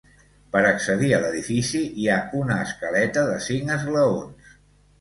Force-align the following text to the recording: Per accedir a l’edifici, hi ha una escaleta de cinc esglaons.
Per 0.53 0.61
accedir 0.69 1.09
a 1.17 1.19
l’edifici, 1.25 1.83
hi 2.05 2.09
ha 2.13 2.17
una 2.41 2.59
escaleta 2.65 3.27
de 3.31 3.39
cinc 3.51 3.77
esglaons. 3.79 4.53